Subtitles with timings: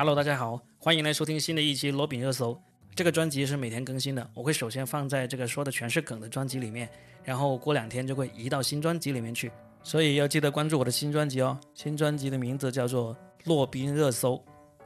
[0.00, 2.56] Hello，大家好，欢迎来收听新的一期罗宾热搜。
[2.94, 6.88] 这个专辑是每天更新的，我会首先放在这个说的全是梗的专辑里面，
[7.24, 9.50] 然后过两天就会移到新专辑里面去，
[9.82, 11.58] 所以要记得关注我的新专辑哦。
[11.74, 14.34] 新专辑的名字叫做《洛宾热搜》，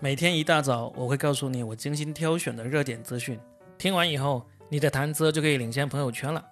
[0.01, 3.39] 每天一大早我会告诉你我精心挑选的热点资讯，
[3.77, 6.43] 听完以后你的谈资就可以领先朋友圈了。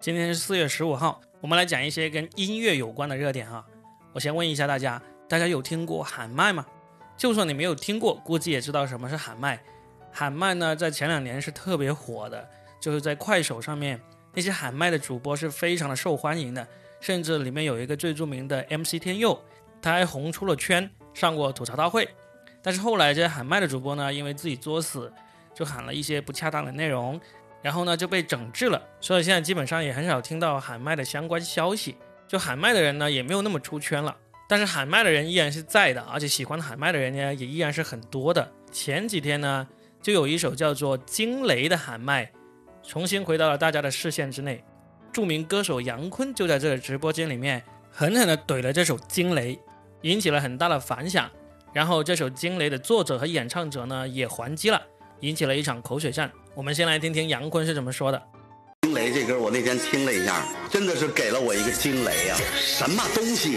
[0.00, 3.62] 今天是四月十五号，我们来讲一些跟音乐有关的热点哈。
[4.14, 6.64] 我先问一下大家，大家有听过喊麦吗？
[7.22, 9.56] 就算你没有听过，估计也知道什么是喊麦。
[10.10, 12.50] 喊麦呢，在前两年是特别火的，
[12.80, 14.00] 就是在快手上面，
[14.34, 16.66] 那些喊麦的主播是非常的受欢迎的，
[16.98, 19.40] 甚至里面有一个最著名的 MC 天佑，
[19.80, 22.08] 他还红出了圈，上过吐槽大会。
[22.60, 25.12] 但是后来这些喊麦的主播呢，因为自己作死，
[25.54, 27.20] 就喊了一些不恰当的内容，
[27.62, 31.94] 然后呢就被整治了，所以现在基本上也很少听到喊麦的相关消息。
[32.26, 34.16] 就喊麦的人呢，也没有那么出圈了，
[34.52, 38.52] 但是喊麦的人依然是在的，而且喜欢喊麦的人呢，也依然是很多的。
[38.70, 39.66] 前几天呢。
[40.02, 42.28] 就有一首叫做《惊雷》的喊麦，
[42.82, 44.62] 重新回到了大家的视线之内。
[45.12, 49.54] 著名歌手杨坤就在这个直播间里面狠狠地怼了这首《惊雷》，
[50.00, 51.30] 引起了很大的反响。
[51.72, 54.82] 然后这首《惊雷》的作者和演唱者呢也还击了，
[55.20, 56.28] 引起了一场口水战。
[56.56, 58.20] 我们先来听听杨坤是怎么说的。
[58.92, 62.36] 惊雷这歌我那天听了一下，真的是给了我一个惊雷呀！
[62.60, 63.56] 什么东西？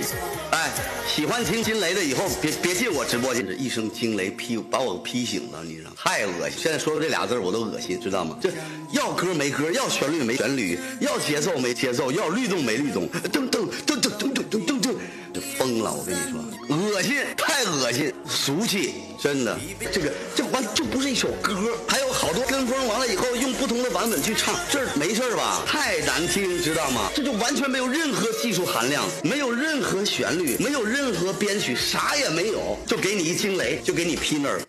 [0.51, 0.71] 哎，
[1.13, 6.57] 喜欢听惊雷的以后别别进我直播间，这一声惊雷劈把我劈醒了，你知道太恶心！
[6.63, 8.37] 现在说的这俩字我都恶心，知道吗？
[8.41, 8.49] 这
[8.93, 14.95] 要歌没歌，要旋律没旋律，要节奏没节奏，要律动没律动，噔噔噔噔噔噔噔噔，
[15.33, 15.93] 就疯了！
[15.93, 16.39] 我跟你说，
[16.77, 17.17] 恶心，
[17.55, 18.95] 太恶心，俗气。
[19.17, 19.57] 真的，
[19.89, 25.63] 这个这完就不是一首歌，还有好多跟风，完了以后用不同的版本去唱，这没事吧？
[25.65, 27.09] 太难听，知道吗？
[27.15, 34.59] 这就完全没有任何技术含量，没有任何旋律，没有任何编曲，啥也没有，就给你一惊雷，就给你劈那儿。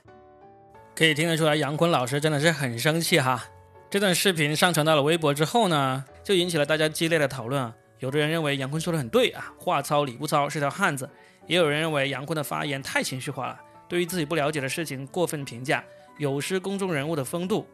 [0.94, 3.46] 可以听得出来，杨坤老师真的是很生气哈。
[3.90, 7.74] 这段视频上传到了微博之后呢，就引起了大家激烈的讨论啊。
[7.98, 11.06] 有的人认为杨坤说的很对啊，话糙理不糙，是条汉子；
[11.46, 13.60] 也有人认为杨坤的发言太情绪化了。
[13.88, 15.84] 对于自己不了解的事情过分评价，
[16.18, 17.66] 有失公众人物的风度。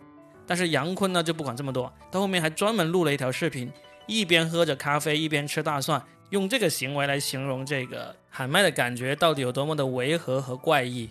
[0.47, 3.73] 但是杨坤呢就不管这么多，到后面还专门录了一条视频，
[4.07, 11.09] 一边喝着咖啡一边吃大蒜，用这个行为来形容这个喊麦的感觉到底有多么的违和和怪异。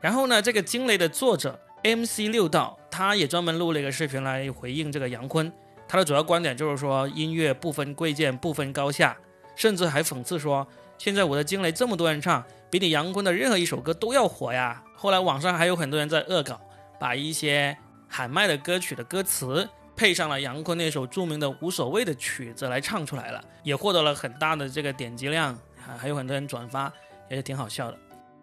[0.00, 5.50] 然后呢，这个惊雷的作者 MC 六道他也专门录了一个视频来回应这个杨坤，
[5.88, 9.16] 他的主要观点就是说音乐不分贵贱不分高下，
[9.56, 10.66] 甚至还讽刺说
[11.02, 12.44] 现在我的惊雷这么多人唱。
[12.70, 14.80] 比你杨坤的任何一首歌都要火呀！
[14.94, 16.60] 后来网上还有很多人在恶搞，
[17.00, 17.76] 把一些
[18.08, 26.90] 喊麦的歌曲的歌词配上了杨坤那首著名的《无所谓》的曲子来唱出来了，也获得了很大的这个点击量，还还有很多人转发，
[27.28, 27.98] 也是挺好笑的。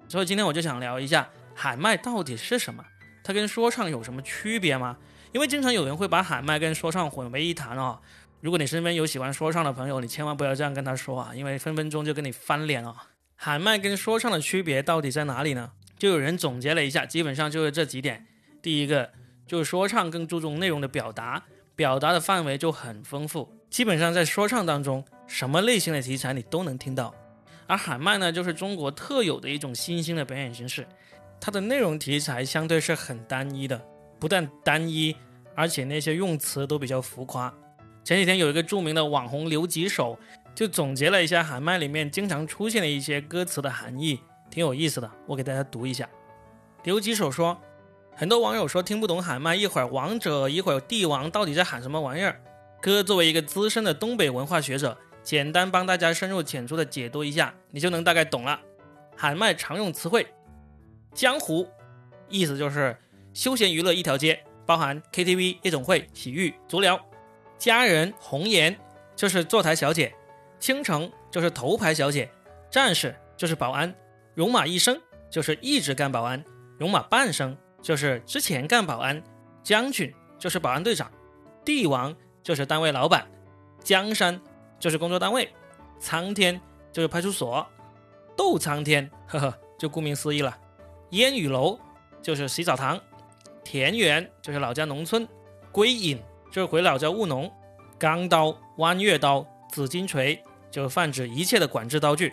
[0.10, 2.84] 所以今天我就想聊一下喊麦到底是什么，
[3.24, 4.98] 它跟说唱有什么区别吗？
[5.32, 7.98] 因为经常有人会把喊麦跟说唱混为一谈哦。
[8.42, 12.96] 如果你身边有喜欢说唱的朋友，你千万不要这样跟他说啊，因为分分钟就跟你翻脸哦。
[13.36, 15.72] 喊麦跟说唱的区别到底在哪里呢？
[15.98, 18.26] 就有人总结了一下，基本上就是这几点。
[18.62, 19.12] 第一个
[19.46, 21.44] 就是说唱更注重内容的表达，
[21.76, 27.14] 表达的范围就很丰富，基本上在说唱当中，什么类型的题材你都能听到。
[27.68, 30.88] 而喊麦呢，就是中国特有的一种新兴的表演形式，
[31.42, 33.82] 它的内容题材相对是很单一的，
[34.18, 35.16] 不但单一，
[35.56, 37.54] 而且那些用词都比较浮夸。
[38.10, 40.18] 前几天有一个著名的网红留几手。
[40.56, 45.10] 就总结了一下喊麦里面经常出现的一些歌词的含义，挺有意思的。
[45.28, 46.10] 我给大家读一下。
[46.84, 47.56] 留几手说，
[48.16, 52.42] 很多网友说听不懂喊麦，一会儿王者，一会儿帝王，到底在喊什么玩意儿？
[52.82, 58.60] 哥作为一个资深的东北文化学者，简单帮大家深入浅出的解读一下，你就能大概懂了。
[59.16, 60.26] 喊麦常用词汇，
[61.14, 61.70] 江湖，
[62.28, 62.98] 意思就是
[63.36, 67.00] 休闲娱乐一条街，包含 KTV、夜总会、洗浴、足疗。
[67.60, 68.76] 佳人红颜
[69.16, 70.12] 就是坐台小姐。
[70.60, 72.30] 倾城就是头牌小姐，
[72.70, 73.96] 战士就是保安，
[74.36, 76.44] 戎马一生就是一直干保安，
[76.78, 79.24] 戎马半生就是之前干保安，
[79.64, 81.10] 将军就是保安队长，
[81.64, 82.14] 帝王
[82.44, 83.26] 就是单位老板，
[83.82, 84.38] 江山
[84.78, 85.50] 就是工作单位，
[85.98, 86.60] 苍天
[86.92, 87.66] 就是派出所，
[88.36, 90.58] 斗苍天，呵呵，就顾名思义了，
[91.12, 91.80] 烟雨楼
[92.22, 93.00] 就是洗澡堂，
[93.64, 95.26] 田园就是老家农村，
[95.72, 97.52] 归隐就是回老家务农，
[97.98, 100.42] 钢刀、弯月刀、紫金锤。
[100.72, 102.32] 就是泛指一切的管制刀具，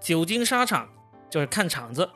[0.00, 0.88] 久经沙场
[1.30, 2.10] 就是看场子，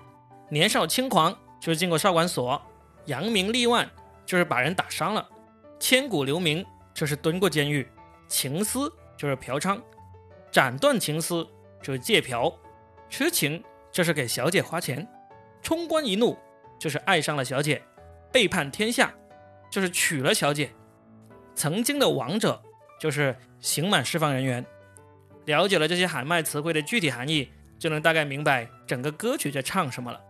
[0.48, 2.60] 年少轻狂就是进过少管所，
[3.04, 3.88] 扬名立万
[4.26, 5.24] 就是把人打伤了，
[5.78, 7.88] 千古留名就是蹲过监狱，
[8.26, 9.80] 情丝就是嫖娼，
[10.50, 11.46] 斩断情丝
[11.80, 12.52] 就是借嫖，
[13.08, 15.06] 痴情就是给小姐花钱，
[15.62, 16.36] 冲冠一怒
[16.80, 17.80] 就是爱上了小姐，
[18.32, 19.14] 背叛天下
[19.70, 20.72] 就是娶了小姐，
[21.54, 22.60] 曾经的王者
[23.00, 24.64] 就是刑满释放人员。
[25.46, 27.48] 了解了这些喊麦词汇的具体含义，
[27.78, 30.20] 就能大概明白整个歌曲在唱什么了。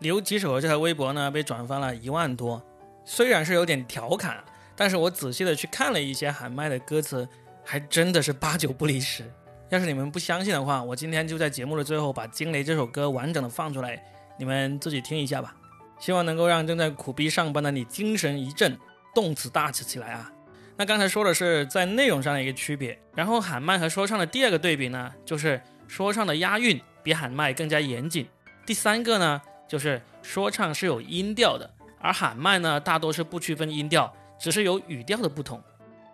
[0.00, 2.62] 刘几手的这条微博呢，被转发了一万多，
[3.04, 4.44] 虽然是有点调侃，
[4.76, 7.28] 但是我仔细的去看了一些喊麦的歌词，
[7.64, 9.24] 还真的是八九不离十。
[9.70, 14.02] 要是你们不相信的话，我今天就在节目的最后把《惊雷》这首歌完整的放出来，
[14.38, 15.54] 你们自己听一下吧。
[15.98, 18.76] 希望能够让正在苦逼上班的你精神一振，
[19.14, 20.32] 动词大起起来啊！
[20.80, 28.26] 那刚才说的是在内容上的一个区别，然后喊麦和说唱的第二个对比呢，就是说唱的押韵比喊麦更加严谨。
[28.64, 35.62] 第三个呢，就是说唱是有音调的，而喊麦呢大多是不区分音调，只是有语调的不同。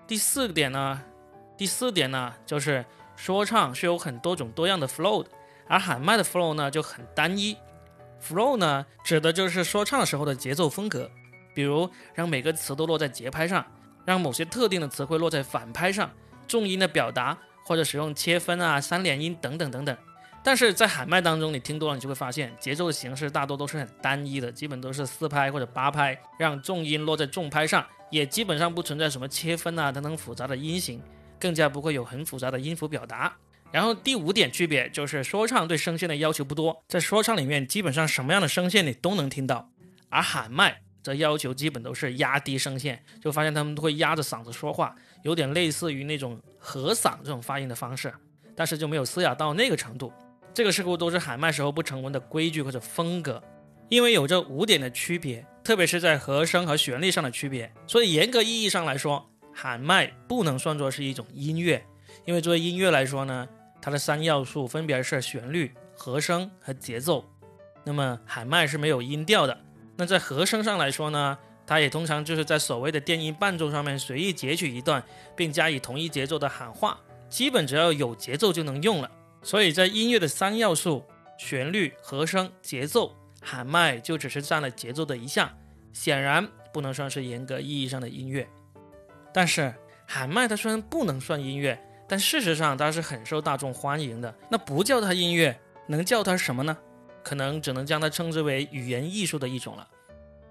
[0.04, 1.00] 第四点呢，
[1.56, 2.84] 第四点呢，就是
[3.14, 5.30] 说唱是有很多种多样的 flow 的，
[5.69, 7.56] 而喊麦的 flow 呢就很单一。
[8.20, 11.08] flow 呢指的就是说唱时候的节奏风格，
[11.54, 13.64] 比如让每个词都落在节拍上。
[14.06, 16.11] 让某些特定的词汇落在反拍上，
[16.49, 19.94] 重音的表达，或者使用切分啊、三连音等等等等。
[20.43, 31.03] 但是在喊麦当中，你听多了，你就会发现节奏的形式大多都是很单一的，基本都是四拍或者八拍，让重音落在重拍上，也基本上不存在什么切分啊等等复杂的音型，
[31.41, 33.37] 更加不会有很复杂的音符表达。
[33.73, 39.69] 然后第五点区别就是说唱对声线的要求不多，在说唱里面基本上什么样的声线你都能听到，
[40.08, 40.82] 而喊麦。
[41.06, 48.12] 的要求基本都是压低声线，就发现他们都会压着嗓子说话，有点类似于那种和嗓这种发音的方式，
[48.55, 50.12] 但是就没有嘶哑到那个程度。
[50.53, 53.43] 这个似乎都是喊麦时候不成文的规矩或者风格。
[53.88, 61.85] 因为有这五点的区别，特别是在和声和旋律上的区别，所以严格意义上来说，喊麦不能算作是一种音乐。
[62.25, 63.47] 因为作为音乐来说呢，
[63.81, 67.25] 它的三要素分别是旋律、和声和节奏。
[67.85, 69.56] 那么喊麦是没有音调的。
[69.96, 75.02] 那在和声上来说呢，它也通常就是在所谓的电音伴奏上面随意截取一段，
[75.34, 79.10] 并加以同一节奏的喊话，基本只要有节奏就能用了。
[79.43, 81.04] 所以在音乐的三要素——
[81.38, 85.50] 旋律、和声、节奏，喊麦就只是占了节奏的一项，
[85.93, 88.46] 显然不能算是严格意义上的音乐。
[89.32, 89.75] 但是
[90.06, 91.78] 喊麦它虽然不能算音乐，
[92.08, 94.34] 但事实上它是很受大众欢迎的。
[94.50, 96.76] 那不叫它音乐，能叫它什么呢？
[97.26, 99.84] 可能只能将它称之为语言艺术的一种了，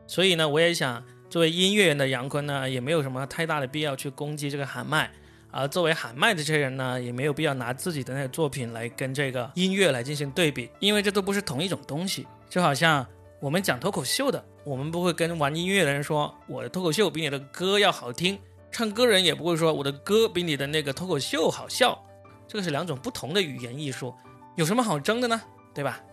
[0.08, 5.10] 所以呢，我也想作为音乐人的杨坤呢，也没有什么太大的必要去攻击这个喊麦，
[5.52, 12.28] 而作为喊麦的这些人呢，也没有必要拿自己的那个作品来跟这个音乐来进行对比，因为这都不是同一种东西。
[12.50, 13.08] 就好像
[13.40, 18.38] 我们讲脱口秀的，我们不会跟玩音乐的人说我的脱口秀比你的歌要好听，
[18.70, 21.98] 唱歌人也不会说我的歌比你的那个脱口秀好笑，
[22.50, 24.14] 这个是两种不同的语言艺术，
[24.58, 25.42] 有什么好争的呢？
[25.74, 26.04] 对吧？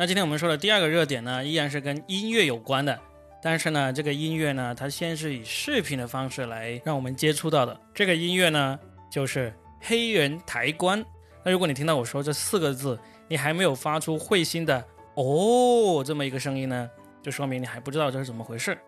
[0.00, 2.96] 那今天我们说的第二个热点呢，依然是跟音乐有关的，
[3.42, 7.76] 但是呢，这个音乐呢，它先是以视频的方式来让我们接触到的。
[7.92, 8.78] 这个音乐呢，
[9.10, 11.04] 就是黑人抬棺。
[11.42, 12.96] 那如果你听到我说这四个字，
[13.26, 14.84] 你还没有发出会心的
[15.16, 16.88] “哦”这么一个声音呢，
[17.20, 18.78] 就说明你还不知道这是怎么回事。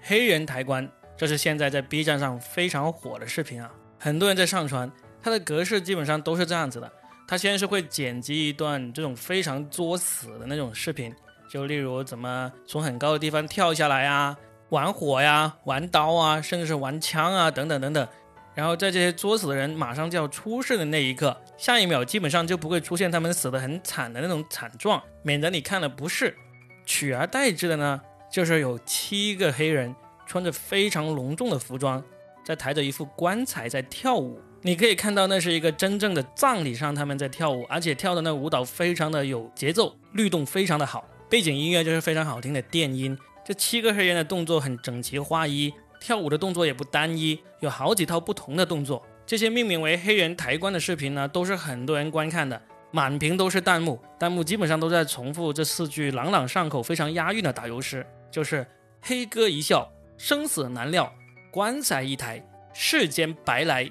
[0.00, 3.68] 黑人抬棺，这是现在在 B 站上非常火的视频啊，
[3.98, 4.88] 很多人在上传，
[5.20, 6.92] 它的格式基本上都是这样子的。
[7.30, 11.14] 他先是会剪辑一段这种非常作死的那种视频，
[11.48, 14.36] 就例如怎么从很高的地方跳下来啊，
[14.70, 18.08] 玩火呀，玩刀啊，甚至是玩枪啊，等等等等。
[18.52, 26.36] 然后在这些作死的人马上就要出事的那一刻，下一秒基本上就不会出现他们死得很惨的那种惨状，免得你看了不适。
[26.84, 29.94] 取而代之的呢，就是有七个黑人
[30.26, 32.02] 穿着非常隆重的服装，
[32.50, 34.40] 在抬着一副棺材在跳舞。
[34.62, 43.16] 你可以看到，那是一个真正的葬礼上他们在跳舞，而且跳的那舞蹈非常的有节奏，律动非常的好，背景音乐就是非常好听的电音。
[43.44, 49.00] 这七个黑人的动作很整齐划一，跳舞的动作也不单一，有好几套不同的动作。
[49.24, 58.66] 这些命名为“黑人抬棺”的视频呢，都是很多人观看的，满屏都是弹幕，弹幕基本上都在重复这四句朗朗上口、非常押韵的打油诗，就是
[59.00, 59.88] “黑哥一笑，
[60.18, 61.10] 生死难料，
[61.50, 62.42] 棺材一抬，
[62.72, 63.90] 世间白来。”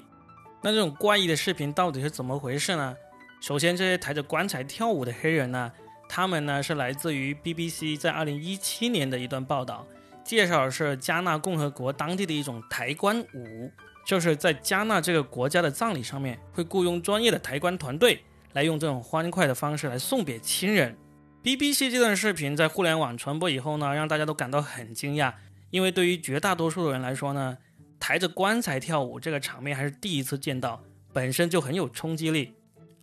[0.61, 2.95] 那这种怪异的视频到底是怎么回事呢？
[3.41, 5.71] 首先，这些抬着棺材跳舞的黑人呢，
[6.09, 9.87] 他们呢是来自于 BBC 在二零一七年的一段报道，
[10.25, 13.71] 介绍的是加纳共和国当地的一种抬棺舞，
[14.05, 20.97] 就是在加纳这个国家的葬礼上面会雇佣专业的抬棺团队来用这种欢快的方式来送别亲人。
[21.41, 25.31] BBC 这段视频在互联网传播以后呢，让大家都感到很惊讶，
[25.69, 27.57] 因为对于绝大多数的人来说呢。
[28.01, 32.53] 抬着棺材跳舞这个场面还是第一次见到，本身就很有冲击力。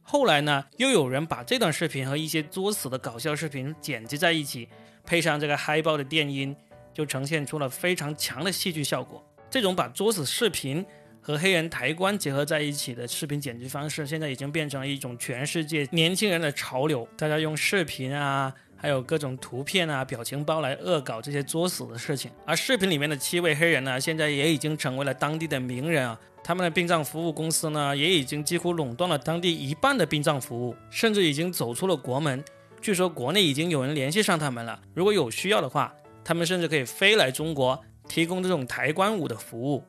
[0.01, 4.67] 后来呢，又有人把这段视频和一些作死的搞笑视频剪辑在一起，
[5.05, 6.57] 配上这个嗨爆的电音，
[6.95, 9.23] 就呈现出了非常强的戏剧效果。
[9.51, 10.85] 这种把作死视频
[11.21, 17.07] 和黑人抬棺结合在一起的视频剪辑方式，现在已经变成了一种全世界年轻人的潮流。
[17.19, 22.31] 大家用视频啊，还有各种图片啊、表情包来恶搞这些作死的事情。
[22.45, 26.19] 而视频里面的七位黑人呢，现在也已经成为了当地的名人啊。
[26.45, 32.45] 他们的殡葬服务公司呢，也已经几乎垄断了当地一半的殡葬服务，甚至已经走出了国门。
[32.81, 35.93] 据说国内已经有人联系上他们了，如果有需要的话，
[36.23, 39.83] 他们甚至可以飞来中国提供这种抬棺舞的服务。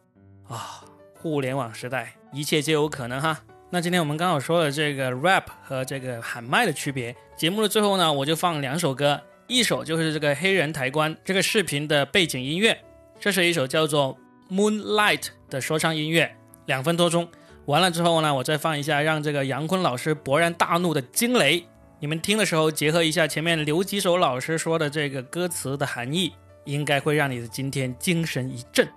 [0.48, 3.40] 啊，互联网时代，一切皆有可能哈。
[3.70, 7.16] 那今天我们刚好说了这个 rap 和这个喊麦的区别。
[7.38, 12.76] 节目的最后呢，我就放两首歌，一首就是这个黑人抬棺这个视频的背景音乐，
[13.20, 14.18] 这是一首叫做
[14.50, 16.36] Moonlight 的说唱音乐。
[16.66, 17.30] 两分多钟，
[17.66, 21.60] 完了之后呢，我再放一下让这个杨坤老师勃然大怒的《惊雷》，
[22.00, 26.34] 你们听的时候结合一下前面刘几手老师说的这个歌词的含义，
[26.66, 28.88] 应该会让你的今天精神一振。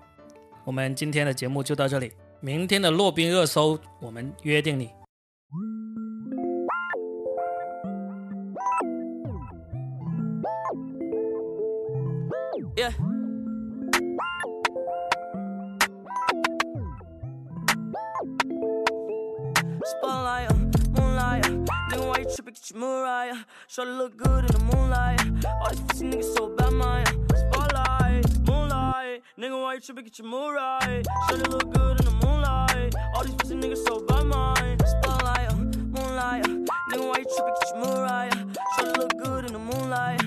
[0.65, 4.89] 我们今天的节目就到这里，明天的洛宾热搜我们约定你。
[19.85, 20.51] Spotlight,
[20.97, 21.43] moonlight.
[21.91, 22.55] Nigga, why you tripping?
[22.55, 23.35] Get your Mariah.
[23.67, 25.21] Shorty look good in the moonlight.
[25.45, 27.05] All these pussy niggas so bad, Maya.
[27.35, 29.23] Spotlight, moonlight.
[29.37, 30.05] Nigga, why you tripping?
[30.05, 31.03] Get your Mariah.
[31.29, 32.95] Shorty look good in the moonlight.
[33.17, 34.77] All these pussy niggas so bad, Maya.
[34.87, 36.45] Spotlight, moonlight.
[36.45, 37.55] Nigga, why you tripping?
[37.61, 38.47] Get your Mariah.
[38.77, 40.20] Shorty look good in the moonlight.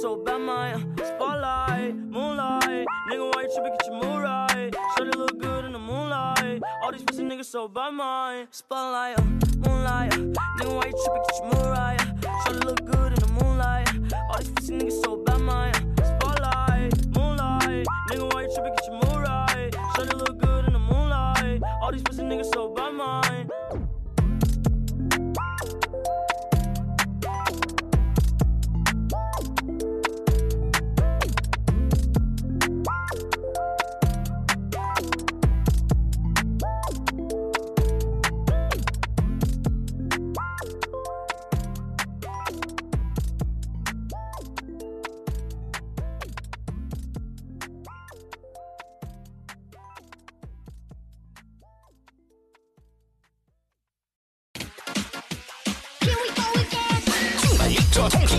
[0.00, 2.86] So bad, my Spotlight, moonlight.
[3.10, 3.72] Nigga, why you tripping?
[3.72, 4.70] Get your Mariah.
[4.96, 6.62] Shorty look good in the moonlight.
[6.84, 8.46] All these pussy niggas so bad, Maya.
[8.52, 9.18] Spotlight,
[9.56, 10.12] moonlight.
[10.12, 11.22] Nigga, why you tripping?
[11.26, 12.44] Get your Mariah.
[12.44, 12.87] Shorty look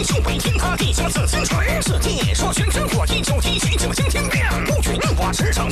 [0.03, 5.70] 这通天塌地下紫金锤，此地说玄真火一九提取九星天变，乌云我驰骋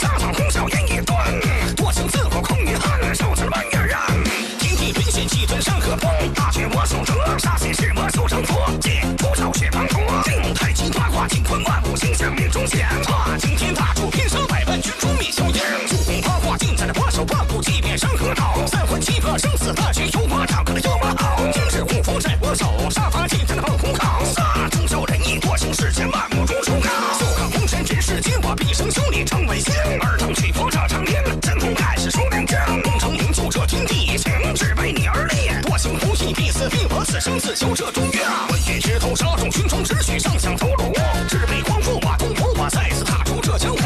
[37.27, 40.93] 生自求这中原，文艺枝头杀众群雄，只许上将头颅，
[41.27, 43.79] 只为光复我东吴，我再次踏出这江湖，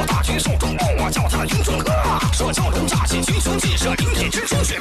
[0.00, 1.92] 我大军手中握，我叫他云中鹤，
[2.32, 4.80] 射蛟龙乍起群雄，尽射灵体之中血